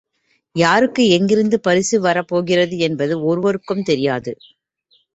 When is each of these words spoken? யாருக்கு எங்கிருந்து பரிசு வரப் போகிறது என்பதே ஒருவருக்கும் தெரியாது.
யாருக்கு 0.55 1.03
எங்கிருந்து 1.09 1.59
பரிசு 1.59 1.99
வரப் 2.01 2.27
போகிறது 2.27 2.77
என்பதே 2.79 3.13
ஒருவருக்கும் 3.29 3.83
தெரியாது. 3.83 4.33